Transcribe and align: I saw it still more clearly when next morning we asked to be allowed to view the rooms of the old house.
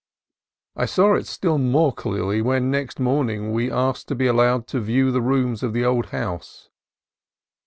I 0.75 0.87
saw 0.87 1.13
it 1.13 1.27
still 1.27 1.59
more 1.59 1.93
clearly 1.93 2.41
when 2.41 2.71
next 2.71 2.99
morning 2.99 3.51
we 3.53 3.69
asked 3.71 4.07
to 4.07 4.15
be 4.15 4.25
allowed 4.25 4.65
to 4.69 4.79
view 4.81 5.11
the 5.11 5.21
rooms 5.21 5.61
of 5.61 5.73
the 5.73 5.85
old 5.85 6.07
house. 6.07 6.69